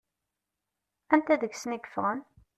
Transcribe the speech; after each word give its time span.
Anta 1.13 1.35
deg-sen 1.41 1.75
i 1.75 1.79
yeffɣen? 1.79 2.19